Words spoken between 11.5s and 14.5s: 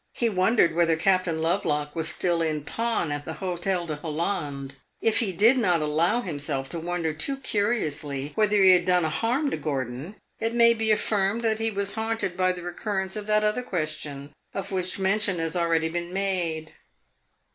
he was haunted by the recurrence of that other question,